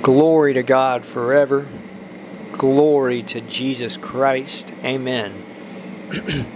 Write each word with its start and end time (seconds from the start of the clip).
Glory 0.00 0.54
to 0.54 0.62
God 0.62 1.04
forever. 1.04 1.66
Glory 2.52 3.22
to 3.24 3.40
Jesus 3.42 3.96
Christ. 3.96 4.72
Amen. 4.84 5.44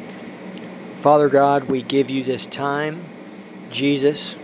Father 0.97 1.29
God, 1.29 1.65
we 1.65 1.83
give 1.83 2.09
you 2.09 2.25
this 2.25 2.47
time. 2.47 3.05
Jesus, 3.71 4.39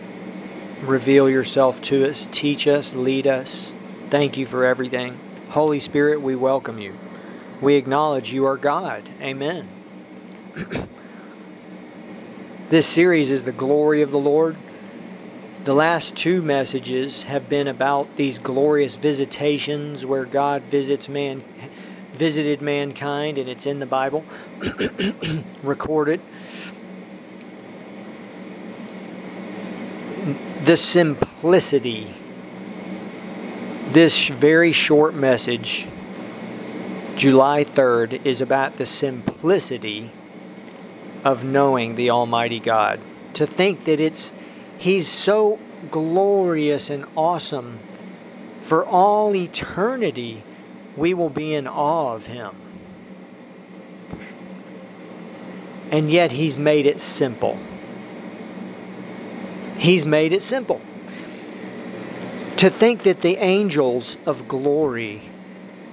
reveal 0.83 1.31
yourself 1.31 1.81
to 1.83 2.09
us, 2.11 2.29
teach 2.33 2.67
us, 2.67 2.95
lead 2.95 3.27
us. 3.27 3.73
Thank 4.11 4.37
you 4.37 4.45
for 4.45 4.65
everything. 4.65 5.19
Holy 5.51 5.81
Spirit, 5.81 6.21
we 6.21 6.37
welcome 6.37 6.79
you. 6.79 6.95
We 7.61 7.77
acknowledge 7.77 8.33
you 8.33 8.45
are 8.47 8.57
God. 8.57 9.09
Amen. 9.21 9.69
this 12.69 12.87
series 12.87 13.31
is 13.31 13.45
the 13.45 13.53
glory 13.53 14.03
of 14.03 14.11
the 14.11 14.19
Lord. 14.19 14.57
The 15.65 15.75
last 15.75 16.17
two 16.17 16.43
messages 16.43 17.23
have 17.25 17.49
been 17.49 17.69
about 17.69 18.17
these 18.17 18.41
glorious 18.41 18.97
visitations 18.97 20.05
where 20.05 20.25
God 20.25 20.63
visits 20.63 21.09
man 21.09 21.45
visited 22.15 22.61
mankind 22.61 23.39
and 23.39 23.49
it's 23.49 23.65
in 23.65 23.79
the 23.79 23.87
Bible 23.87 24.25
recorded. 25.63 26.21
The 30.65 30.77
simplicity 30.77 32.13
this 33.91 34.29
very 34.29 34.73
short 34.73 35.15
message 35.15 35.87
July 37.15 37.63
3rd 37.63 38.25
is 38.25 38.41
about 38.41 38.79
the 38.79 38.87
simplicity 38.87 40.11
of 41.25 41.45
knowing 41.45 41.95
the 41.95 42.11
Almighty 42.11 42.59
God. 42.59 42.99
To 43.35 43.47
think 43.47 43.85
that 43.85 44.01
it's 44.01 44.33
He's 44.83 45.07
so 45.07 45.61
glorious 45.93 46.91
and 46.91 47.07
awesome. 47.17 47.79
For 48.63 48.85
all 48.85 49.33
eternity, 49.33 50.43
we 50.97 51.15
will 51.15 51.31
be 51.31 51.55
in 51.55 51.69
awe 51.69 52.15
of 52.15 52.27
Him. 52.27 52.57
And 55.93 56.11
yet, 56.11 56.33
He's 56.33 56.59
made 56.59 56.87
it 56.87 57.01
simple. 57.01 57.61
He's 59.77 60.05
made 60.05 60.33
it 60.33 60.43
simple. 60.43 60.81
To 62.57 62.69
think 62.69 63.05
that 63.05 63.21
the 63.21 63.37
angels 63.37 64.19
of 64.27 64.49
glory, 64.49 65.31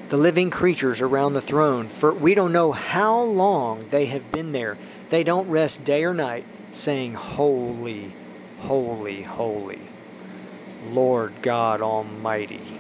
the 0.08 0.18
living 0.18 0.50
creatures 0.50 1.00
around 1.00 1.34
the 1.34 1.42
throne, 1.42 1.90
for 1.90 2.12
we 2.12 2.34
don't 2.34 2.52
know 2.52 2.72
how 2.72 3.22
long 3.22 3.88
they 3.92 4.08
have 4.08 4.32
been 4.32 4.52
there, 4.52 4.80
they 5.10 5.24
don't 5.24 5.48
rest 5.48 5.84
day 5.84 6.04
or 6.04 6.16
night 6.16 6.44
saying, 6.72 7.14
Holy, 7.14 8.16
holy, 8.60 9.22
holy, 9.24 9.82
Lord 10.90 11.34
God 11.42 11.82
Almighty, 11.82 12.78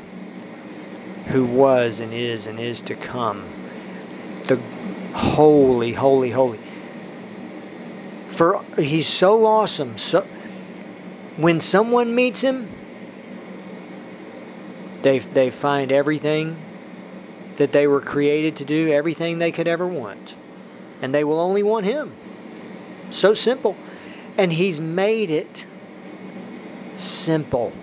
who 1.27 1.45
was 1.45 1.99
and 1.99 2.13
is 2.13 2.47
and 2.47 2.59
is 2.59 2.81
to 2.81 2.95
come. 2.95 3.43
The 4.47 4.57
holy, 5.13 5.93
holy, 5.93 6.31
holy. 6.31 6.59
For 8.27 8.63
he's 8.77 9.07
so 9.07 9.45
awesome. 9.45 9.97
So 9.97 10.25
when 11.37 11.61
someone 11.61 12.15
meets 12.15 12.41
him, 12.41 12.69
they 15.01 15.19
they 15.19 15.49
find 15.49 15.91
everything 15.91 16.57
that 17.57 17.71
they 17.73 17.87
were 17.87 18.01
created 18.01 18.55
to 18.55 18.65
do, 18.65 18.91
everything 18.91 19.37
they 19.37 19.51
could 19.51 19.67
ever 19.67 19.85
want. 19.85 20.35
And 21.01 21.13
they 21.13 21.23
will 21.23 21.39
only 21.39 21.63
want 21.63 21.85
him. 21.85 22.13
So 23.09 23.33
simple. 23.33 23.75
And 24.37 24.53
he's 24.53 24.79
made 24.79 25.31
it 25.31 25.65
simple. 26.95 27.73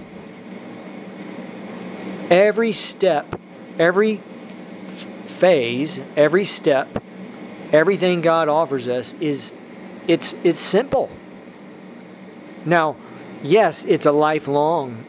Every 2.30 2.72
step, 2.72 3.38
every 3.78 4.22
phase, 5.26 6.00
every 6.16 6.44
step, 6.44 7.02
everything 7.72 8.20
God 8.20 8.48
offers 8.48 8.88
us 8.88 9.14
is 9.20 9.52
it's 10.08 10.34
it's 10.42 10.60
simple. 10.60 11.10
Now, 12.64 12.96
yes, 13.42 13.84
it's 13.84 14.06
a 14.06 14.12
lifelong 14.12 15.04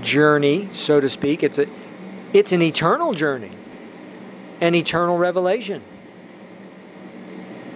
journey, 0.00 0.68
so 0.72 1.00
to 1.00 1.08
speak. 1.08 1.42
It's 1.42 1.58
a 1.58 1.66
it's 2.32 2.52
an 2.52 2.62
eternal 2.62 3.14
journey. 3.14 3.52
An 4.60 4.74
eternal 4.74 5.18
revelation. 5.18 5.82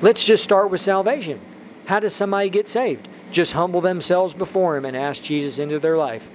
Let's 0.03 0.25
just 0.25 0.45
start 0.45 0.71
with 0.71 0.81
salvation. 0.81 1.41
How 1.87 2.01
does 2.01 2.15
somebody 2.15 2.51
get 2.51 2.69
saved? 2.69 3.09
Just 3.31 3.53
humble 3.53 3.81
themselves 3.81 4.35
before 4.35 4.77
Him 4.77 4.85
and 4.85 4.97
ask 4.97 5.23
Jesus 5.23 5.59
into 5.59 5.79
their 5.79 5.97
life. 5.97 6.31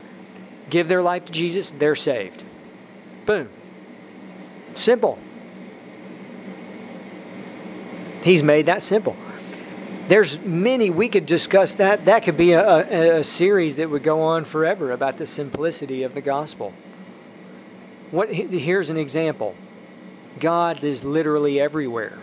Give 0.70 0.88
their 0.88 1.02
life 1.02 1.26
to 1.26 1.32
Jesus, 1.32 1.72
they're 1.78 1.96
saved. 1.96 2.44
Boom. 3.26 3.50
Simple. 4.74 5.20
He's 8.24 8.44
made 8.44 8.68
that 8.68 8.84
simple. 8.84 9.16
There's 10.08 10.44
many, 10.44 10.90
we 10.90 11.08
could 11.08 11.26
discuss 11.26 11.74
that. 11.76 12.06
That 12.06 12.24
could 12.24 12.38
be 12.38 12.54
a, 12.54 12.64
a, 12.64 13.20
a 13.20 13.24
series 13.24 13.78
that 13.78 13.90
would 13.90 14.04
go 14.04 14.22
on 14.22 14.44
forever 14.44 14.92
about 14.92 15.18
the 15.18 15.26
simplicity 15.26 16.04
of 16.04 16.14
the 16.14 16.22
gospel. 16.22 16.74
What, 18.12 18.30
here's 18.34 18.90
an 18.90 18.98
example 18.98 19.56
God 20.40 20.84
is 20.84 21.04
literally 21.04 21.60
everywhere. 21.60 22.18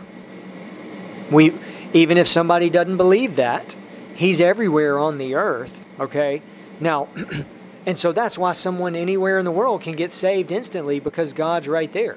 We, 1.31 1.55
even 1.93 2.19
if 2.19 2.27
somebody 2.27 2.71
doesn't 2.71 2.97
believe 2.97 3.37
that, 3.37 3.77
He's 4.15 4.41
everywhere 4.41 4.99
on 4.99 5.19
the 5.19 5.37
earth, 5.37 5.87
okay? 6.01 6.43
Now, 6.81 7.09
and 7.87 7.97
so 7.97 8.13
that's 8.13 8.37
why 8.37 8.53
someone 8.53 8.97
anywhere 8.97 9.39
in 9.39 9.45
the 9.45 9.53
world 9.53 9.83
can 9.83 9.95
get 9.95 10.11
saved 10.11 10.51
instantly 10.51 11.01
because 11.01 11.33
God's 11.33 11.69
right 11.69 11.93
there. 11.93 12.17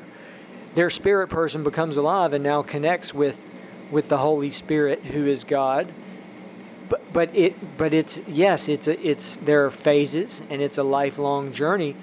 Their 0.74 0.90
spirit 0.90 1.28
person 1.28 1.64
becomes 1.64 1.98
alive 1.98 2.34
and 2.34 2.44
now 2.44 2.64
connects 2.64 3.14
with 3.14 3.46
with 3.92 4.08
the 4.08 4.18
Holy 4.18 4.50
Spirit 4.50 5.04
who 5.04 5.28
is 5.28 5.44
God. 5.44 5.92
But 6.90 7.14
but 7.14 7.36
it 7.36 7.78
but 7.78 7.94
it's 7.94 8.22
yes, 8.28 8.70
it's 8.70 8.88
a, 8.88 9.08
it's 9.08 9.38
there 9.38 9.66
are 9.66 9.70
phases 9.70 10.42
and 10.50 10.62
it's 10.62 10.78
a 10.78 10.84
lifelong 10.84 11.52
journey. 11.52 11.96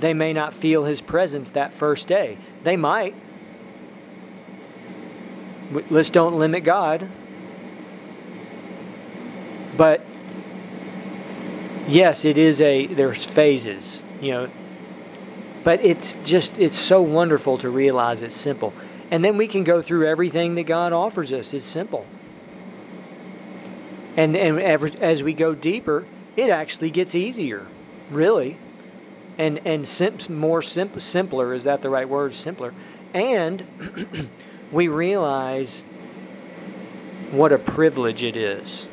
They 0.00 0.14
may 0.14 0.32
not 0.32 0.54
feel 0.54 0.84
his 0.84 1.00
presence 1.00 1.50
that 1.50 1.74
first 1.74 2.06
day. 2.06 2.38
They 2.62 2.76
might. 2.76 3.14
Let's 5.90 6.10
don't 6.10 6.38
limit 6.38 6.64
God. 6.64 7.08
But 9.76 10.04
yes, 11.86 12.24
it 12.24 12.38
is 12.38 12.60
a 12.60 12.86
there's 12.86 13.24
phases, 13.24 14.04
you 14.20 14.32
know. 14.32 14.48
But 15.64 15.84
it's 15.84 16.14
just 16.24 16.58
it's 16.58 16.78
so 16.78 17.02
wonderful 17.02 17.58
to 17.58 17.68
realize 17.70 18.22
it's 18.22 18.34
simple. 18.34 18.72
And 19.10 19.24
then 19.24 19.36
we 19.36 19.46
can 19.46 19.64
go 19.64 19.82
through 19.82 20.06
everything 20.06 20.54
that 20.56 20.64
God 20.64 20.92
offers 20.92 21.32
us. 21.32 21.52
It's 21.54 21.64
simple. 21.64 22.06
And 24.16 24.36
and 24.36 24.58
as 24.60 25.22
we 25.22 25.34
go 25.34 25.54
deeper, 25.54 26.06
it 26.36 26.50
actually 26.50 26.90
gets 26.90 27.14
easier, 27.14 27.66
really. 28.10 28.58
And 29.38 29.60
and 29.66 29.86
sim- 29.86 30.18
more 30.30 30.62
simp- 30.62 31.00
simpler 31.00 31.52
is 31.52 31.64
that 31.64 31.82
the 31.82 31.90
right 31.90 32.08
word? 32.08 32.34
Simpler. 32.34 32.72
And 33.12 33.64
we 34.72 34.88
realize 34.88 35.82
what 37.30 37.52
a 37.52 37.58
privilege 37.58 38.22
it 38.22 38.36
is 38.36 38.88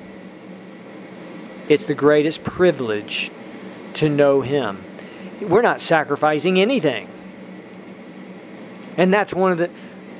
it's 1.69 1.85
the 1.85 1.93
greatest 1.93 2.43
privilege 2.43 3.31
to 3.95 4.09
know 4.09 4.41
Him. 4.41 4.83
We're 5.41 5.61
not 5.61 5.81
sacrificing 5.81 6.59
anything. 6.59 7.07
And 8.97 9.13
that's 9.13 9.33
one 9.33 9.51
of 9.51 9.57
the 9.57 9.69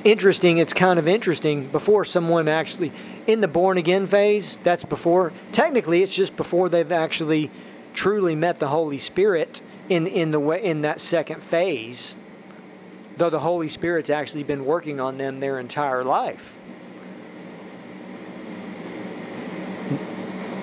interesting, 0.04 0.58
it's 0.58 0.72
kind 0.72 0.98
of 0.98 1.06
interesting 1.06 1.68
before 1.68 2.04
someone 2.04 2.48
actually, 2.48 2.92
in 3.26 3.40
the 3.40 3.48
born 3.48 3.78
again 3.78 4.06
phase, 4.06 4.58
that's 4.62 4.84
before, 4.84 5.32
technically, 5.52 6.02
it's 6.02 6.14
just 6.14 6.36
before 6.36 6.68
they've 6.68 6.92
actually 6.92 7.50
truly 7.94 8.34
met 8.34 8.58
the 8.58 8.68
Holy 8.68 8.98
Spirit 8.98 9.62
in, 9.88 10.06
in, 10.06 10.30
the 10.30 10.40
way, 10.40 10.62
in 10.62 10.82
that 10.82 11.00
second 11.00 11.42
phase, 11.42 12.16
though 13.16 13.30
the 13.30 13.40
Holy 13.40 13.68
Spirit's 13.68 14.10
actually 14.10 14.42
been 14.42 14.64
working 14.64 15.00
on 15.00 15.18
them 15.18 15.40
their 15.40 15.58
entire 15.58 16.04
life. 16.04 16.58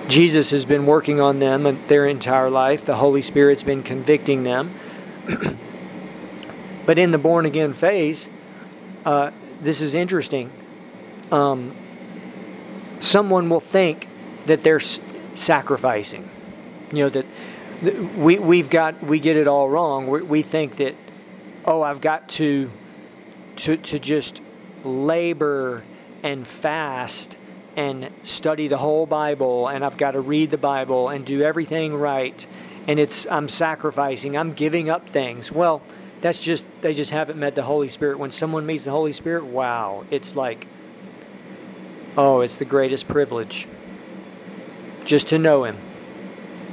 Jesus 0.08 0.50
has 0.50 0.64
been 0.64 0.84
working 0.84 1.20
on 1.20 1.38
them 1.38 1.78
their 1.86 2.06
entire 2.06 2.50
life. 2.50 2.84
The 2.84 2.96
Holy 2.96 3.22
Spirit's 3.22 3.62
been 3.62 3.82
convicting 3.82 4.42
them. 4.42 4.74
but 6.86 6.98
in 6.98 7.12
the 7.12 7.18
born 7.18 7.46
again 7.46 7.72
phase, 7.72 8.28
uh, 9.06 9.30
this 9.62 9.80
is 9.80 9.94
interesting. 9.94 10.52
Um, 11.30 11.74
someone 13.00 13.48
will 13.48 13.60
think 13.60 14.08
that 14.46 14.62
they're 14.62 14.80
sacrificing. 14.80 16.28
You 16.92 17.04
know 17.04 17.08
that 17.08 17.26
we 18.16 18.38
we've 18.38 18.68
got 18.68 19.02
we 19.02 19.18
get 19.18 19.36
it 19.36 19.46
all 19.46 19.70
wrong. 19.70 20.08
We, 20.08 20.22
we 20.22 20.42
think 20.42 20.76
that 20.76 20.94
oh 21.64 21.82
I've 21.82 22.00
got 22.00 22.28
to 22.30 22.70
to 23.56 23.76
to 23.76 23.98
just 23.98 24.40
labor 24.84 25.82
and 26.22 26.46
fast 26.46 27.38
and 27.76 28.10
study 28.22 28.68
the 28.68 28.76
whole 28.76 29.06
Bible, 29.06 29.68
and 29.68 29.84
I've 29.84 29.96
got 29.96 30.12
to 30.12 30.20
read 30.20 30.50
the 30.50 30.58
Bible 30.58 31.08
and 31.08 31.24
do 31.24 31.42
everything 31.42 31.94
right, 31.94 32.46
and 32.86 32.98
it's 32.98 33.26
I'm 33.30 33.48
sacrificing, 33.48 34.36
I'm 34.36 34.52
giving 34.52 34.90
up 34.90 35.08
things. 35.08 35.50
Well, 35.50 35.82
that's 36.20 36.40
just 36.40 36.64
they 36.80 36.94
just 36.94 37.10
haven't 37.10 37.38
met 37.38 37.54
the 37.54 37.62
Holy 37.62 37.88
Spirit. 37.88 38.18
When 38.18 38.30
someone 38.30 38.66
meets 38.66 38.84
the 38.84 38.90
Holy 38.90 39.12
Spirit, 39.12 39.44
wow, 39.44 40.04
it's 40.10 40.36
like 40.36 40.66
oh, 42.16 42.40
it's 42.40 42.56
the 42.56 42.64
greatest 42.64 43.08
privilege 43.08 43.66
just 45.04 45.28
to 45.28 45.38
know 45.38 45.64
him 45.64 45.78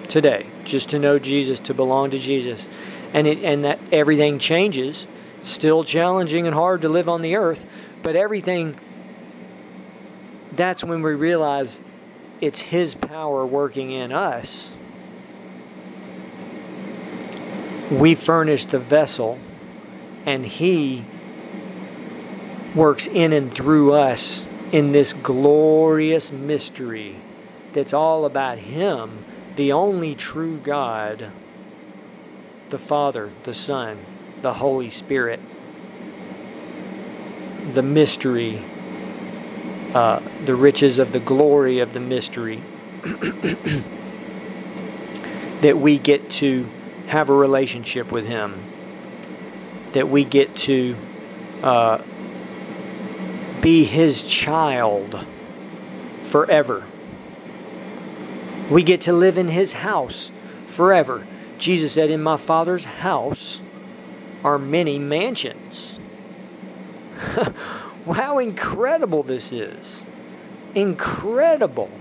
today, 0.07 0.45
just 0.63 0.89
to 0.89 0.99
know 0.99 1.19
Jesus, 1.19 1.59
to 1.61 1.73
belong 1.73 2.11
to 2.11 2.19
Jesus. 2.19 2.67
And 3.13 3.27
it 3.27 3.43
and 3.43 3.65
that 3.65 3.79
everything 3.91 4.39
changes. 4.39 5.07
still 5.41 5.85
challenging 5.85 6.45
and 6.47 6.53
hard 6.53 6.81
to 6.81 6.89
live 6.89 7.07
on 7.07 7.21
the 7.21 7.37
earth, 7.37 7.65
but 8.03 8.15
everything 8.15 8.77
that's 10.51 10.83
when 10.83 11.01
we 11.01 11.13
realize 11.13 11.79
it's 12.41 12.59
his 12.59 12.93
power 12.93 13.45
working 13.45 13.91
in 13.91 14.11
us 14.11 14.73
we 17.91 18.13
furnish 18.13 18.65
the 18.67 18.79
vessel, 18.79 19.39
and 20.25 20.45
He 20.45 21.03
works 22.75 23.07
in 23.07 23.33
and 23.33 23.53
through 23.53 23.93
us 23.93 24.47
in 24.71 24.91
this 24.91 25.13
glorious 25.13 26.31
mystery 26.31 27.15
that's 27.73 27.93
all 27.93 28.25
about 28.25 28.59
Him, 28.59 29.25
the 29.55 29.71
only 29.71 30.13
true 30.13 30.57
God, 30.57 31.31
the 32.69 32.77
Father, 32.77 33.29
the 33.43 33.53
Son, 33.53 33.97
the 34.41 34.53
Holy 34.53 34.89
Spirit. 34.89 35.39
The 37.73 37.81
mystery, 37.83 38.63
uh, 39.93 40.21
the 40.45 40.55
riches 40.55 40.99
of 40.99 41.11
the 41.11 41.19
glory 41.19 41.79
of 41.79 41.93
the 41.93 41.99
mystery 41.99 42.63
that 45.61 45.77
we 45.77 45.97
get 45.99 46.29
to 46.31 46.67
have 47.07 47.29
a 47.29 47.33
relationship 47.33 48.11
with 48.11 48.25
Him, 48.25 48.63
that 49.93 50.09
we 50.09 50.23
get 50.23 50.55
to 50.57 50.95
uh, 51.61 52.01
be 53.61 53.83
His 53.83 54.23
child 54.23 55.25
forever. 56.23 56.85
We 58.69 58.83
get 58.83 59.01
to 59.01 59.13
live 59.13 59.37
in 59.37 59.47
His 59.47 59.73
house 59.73 60.31
forever. 60.67 61.25
Jesus 61.59 61.91
said, 61.91 62.09
In 62.09 62.23
my 62.23 62.37
Father's 62.37 62.85
house 62.85 63.61
are 64.43 64.57
many 64.57 64.97
mansions. 64.97 65.99
How 68.05 68.39
incredible 68.39 69.23
this 69.23 69.51
is! 69.51 70.05
Incredible. 70.73 71.91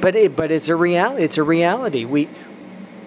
But 0.00 0.14
it, 0.16 0.36
but 0.36 0.50
it's 0.52 0.68
a 0.68 0.76
reality. 0.76 1.24
It's 1.24 1.38
a 1.38 1.42
reality. 1.42 2.04
We 2.04 2.28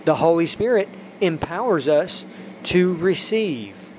the 0.05 0.15
Holy 0.15 0.45
Spirit 0.45 0.89
empowers 1.21 1.87
us 1.87 2.25
to 2.63 2.95
receive 2.95 3.89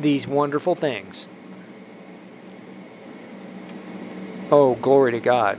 these 0.00 0.26
wonderful 0.26 0.74
things. 0.74 1.28
Oh, 4.50 4.74
glory 4.76 5.12
to 5.12 5.20
God. 5.20 5.58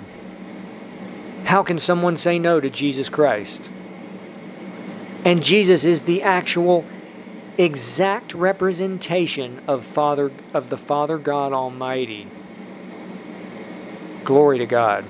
How 1.46 1.64
can 1.64 1.80
someone 1.80 2.18
say 2.18 2.40
no 2.40 2.60
to 2.60 2.70
Jesus 2.70 3.10
Christ? 3.10 3.72
And 5.26 5.42
Jesus 5.42 5.86
is 5.86 6.04
the 6.04 6.24
actual 6.24 6.84
exact 7.58 8.34
representation 8.34 9.62
of 9.68 9.86
Father 9.86 10.32
of 10.54 10.70
the 10.70 10.78
Father 10.78 11.18
God 11.18 11.54
Almighty. 11.54 12.28
Glory 14.24 14.58
to 14.58 14.66
God. 14.66 15.06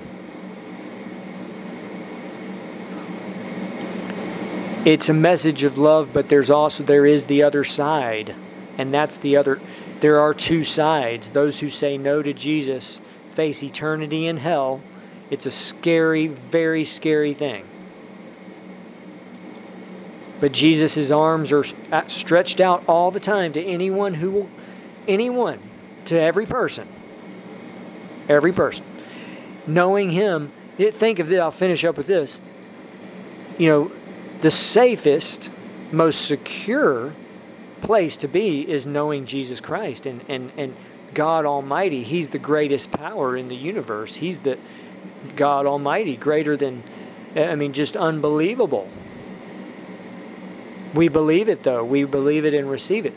it's 4.84 5.08
a 5.08 5.14
message 5.14 5.64
of 5.64 5.78
love, 5.78 6.12
but 6.12 6.28
there's 6.28 6.50
also 6.50 6.84
there 6.84 7.06
is 7.06 7.24
the 7.24 7.42
other 7.42 7.64
side, 7.64 8.36
and 8.76 8.92
that's 8.92 9.16
the 9.18 9.36
other. 9.36 9.60
There 10.00 10.20
are 10.20 10.34
two 10.34 10.62
sides. 10.62 11.30
Those 11.30 11.58
who 11.58 11.70
say 11.70 11.96
no 11.96 12.22
to 12.22 12.32
Jesus 12.34 13.00
face 13.30 13.62
eternity 13.62 14.26
in 14.26 14.36
hell. 14.36 14.82
It's 15.30 15.46
a 15.46 15.50
scary, 15.50 16.26
very 16.26 16.84
scary 16.84 17.32
thing. 17.32 17.64
But 20.44 20.52
Jesus' 20.52 21.10
arms 21.10 21.52
are 21.52 21.64
uh, 21.90 22.06
stretched 22.06 22.60
out 22.60 22.84
all 22.86 23.10
the 23.10 23.18
time 23.18 23.54
to 23.54 23.64
anyone 23.64 24.12
who 24.12 24.30
will, 24.30 24.50
anyone, 25.08 25.58
to 26.04 26.20
every 26.20 26.44
person. 26.44 26.86
Every 28.28 28.52
person. 28.52 28.84
Knowing 29.66 30.10
Him, 30.10 30.52
think 30.76 31.18
of 31.18 31.28
this, 31.28 31.40
I'll 31.40 31.50
finish 31.50 31.82
up 31.86 31.96
with 31.96 32.06
this. 32.06 32.42
You 33.56 33.68
know, 33.70 33.92
the 34.42 34.50
safest, 34.50 35.50
most 35.90 36.26
secure 36.26 37.14
place 37.80 38.18
to 38.18 38.28
be 38.28 38.70
is 38.70 38.84
knowing 38.84 39.24
Jesus 39.24 39.62
Christ 39.62 40.04
and, 40.04 40.22
and, 40.28 40.52
and 40.58 40.76
God 41.14 41.46
Almighty. 41.46 42.02
He's 42.02 42.28
the 42.28 42.38
greatest 42.38 42.90
power 42.90 43.34
in 43.34 43.48
the 43.48 43.56
universe. 43.56 44.16
He's 44.16 44.40
the 44.40 44.58
God 45.36 45.64
Almighty, 45.64 46.18
greater 46.18 46.54
than, 46.54 46.82
uh, 47.34 47.44
I 47.44 47.54
mean, 47.54 47.72
just 47.72 47.96
unbelievable. 47.96 48.90
We 50.94 51.08
believe 51.08 51.48
it, 51.48 51.62
though. 51.62 51.84
We 51.84 52.04
believe 52.04 52.44
it 52.44 52.54
and 52.54 52.70
receive 52.70 53.04
it. 53.04 53.14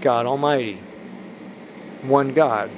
God 0.00 0.26
Almighty. 0.26 0.80
One 2.02 2.34
God. 2.34 2.70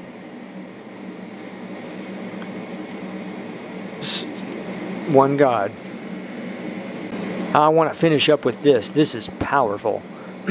One 5.09 5.37
God. 5.37 5.73
I 7.55 7.69
want 7.69 7.93
to 7.93 7.99
finish 7.99 8.29
up 8.29 8.45
with 8.45 8.63
this. 8.63 8.91
This 8.91 9.15
is 9.15 9.29
powerful. 9.39 10.03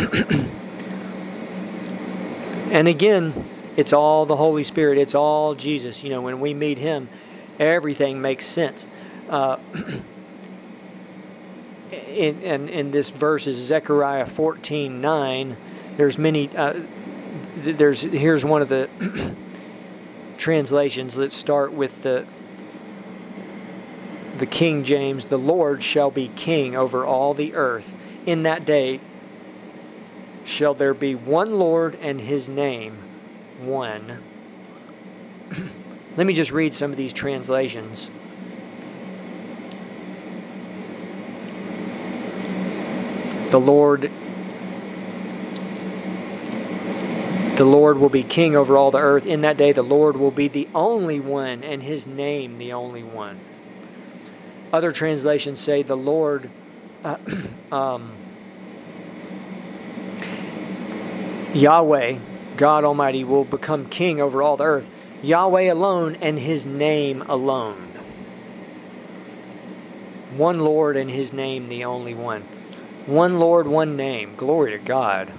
and 2.72 2.88
again, 2.88 3.46
it's 3.78 3.94
all 3.94 4.26
the 4.26 4.36
Holy 4.36 4.66
Spirit, 4.66 4.98
it's 4.98 5.16
all 5.16 5.56
Jesus. 5.56 6.04
You 6.04 6.10
know, 6.10 6.22
when 6.22 6.42
we 6.42 6.54
meet 6.54 6.78
Him, 6.78 7.08
everything 7.58 8.22
makes 8.22 8.46
sense. 8.46 8.86
Uh, 9.30 9.58
in, 11.92 12.42
in, 12.42 12.70
in 12.70 12.92
this 12.92 13.10
verse 13.10 13.48
is 13.48 13.58
Zechariah 13.58 14.26
14 14.26 15.02
9. 15.02 15.58
There's 15.98 16.18
many, 16.18 16.56
uh, 16.56 16.82
there's, 17.58 18.02
here's 18.02 18.46
one 18.46 18.62
of 18.62 18.70
the 18.70 18.90
translations. 20.38 21.18
Let's 21.18 21.36
start 21.36 21.74
with 21.74 22.04
the 22.04 22.26
the 24.40 24.46
King 24.46 24.86
James, 24.86 25.26
the 25.26 25.38
Lord 25.38 25.84
shall 25.84 26.10
be 26.10 26.30
king 26.30 26.76
over 26.76 27.06
all 27.06 27.34
the 27.34 27.56
earth. 27.56 27.94
In 28.26 28.44
that 28.44 28.66
day 28.66 29.02
shall 30.46 30.74
there 30.74 30.94
be 30.94 31.14
one 31.14 31.60
Lord 31.60 31.96
and 32.02 32.20
his 32.20 32.48
name 32.50 32.98
one. 33.60 34.24
Let 36.18 36.26
me 36.26 36.34
just 36.34 36.52
read 36.52 36.74
some 36.74 36.92
of 36.92 36.98
these 36.98 37.14
translations. 37.14 38.10
The 43.50 43.60
Lord 43.60 44.12
the 47.56 47.66
Lord 47.66 47.98
will 47.98 48.10
be 48.10 48.24
king 48.24 48.56
over 48.56 48.78
all 48.78 48.90
the 48.90 49.00
earth. 49.00 49.26
In 49.26 49.42
that 49.42 49.58
day 49.58 49.74
the 49.74 49.82
Lord 49.82 50.16
will 50.16 50.32
be 50.32 50.48
the 50.48 50.70
only 50.74 51.20
one 51.20 51.64
and 51.64 51.84
his 51.84 52.08
name 52.08 52.58
the 52.58 52.72
only 52.72 53.04
one. 53.04 53.40
Other 54.72 54.92
translations 54.92 55.60
say 55.60 55.84
the 55.84 55.98
Lord. 55.98 56.50
Uh, 57.04 57.18
um, 57.72 58.12
Yahweh, 61.54 62.20
God 62.56 62.84
Almighty, 62.84 63.24
will 63.24 63.46
become 63.46 63.90
king 63.90 64.22
over 64.22 64.44
all 64.44 64.56
the 64.56 64.64
earth. 64.64 64.90
Yahweh 65.22 65.72
alone 65.72 66.16
and 66.22 66.38
his 66.38 66.66
name 66.66 67.24
alone. 67.24 67.88
One 70.38 70.60
Lord 70.60 70.96
and 70.96 71.10
his 71.10 71.34
name, 71.34 71.68
the 71.68 71.84
only 71.86 72.14
one. 72.14 72.46
One 73.10 73.40
Lord, 73.40 73.68
one 73.68 73.98
name. 73.98 74.36
Glory 74.36 74.72
to 74.72 74.78
God. 74.78 75.30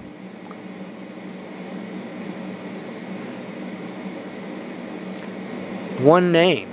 One 5.99 6.31
name 6.31 6.71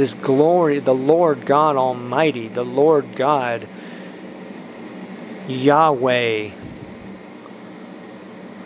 this 0.00 0.14
glory, 0.14 0.78
the 0.78 0.94
Lord 0.94 1.44
God 1.44 1.76
Almighty, 1.76 2.48
the 2.48 2.64
Lord 2.64 3.14
God, 3.14 3.68
Yahweh. 5.46 6.52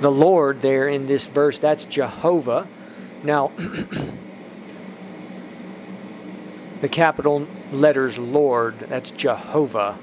The 0.01 0.11
Lord 0.13 0.61
there 0.61 0.87
in 0.89 1.07
this 1.07 1.27
verse, 1.27 1.59
that's 1.59 1.87
Jehovah. 1.87 2.69
Now, 3.25 3.51
the 6.81 6.89
capital 6.89 7.49
letters 7.73 8.17
Lord, 8.17 8.79
that's 8.79 9.11
Jehovah. 9.11 9.99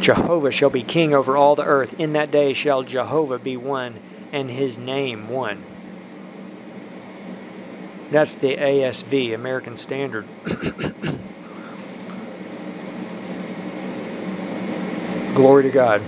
Jehovah 0.00 0.50
shall 0.50 0.70
be 0.70 0.82
king 0.82 1.14
over 1.14 1.36
all 1.36 1.54
the 1.54 1.64
earth. 1.64 1.98
In 1.98 2.12
that 2.14 2.30
day 2.30 2.52
shall 2.52 2.82
Jehovah 2.82 3.38
be 3.38 3.56
one, 3.56 4.00
and 4.32 4.50
his 4.50 4.78
name 4.78 5.28
one. 5.28 5.62
That's 8.10 8.34
the 8.34 8.56
ASV, 8.56 9.34
American 9.34 9.76
Standard. 9.76 10.26
Glory 15.34 15.64
to 15.64 15.70
God. 15.70 16.02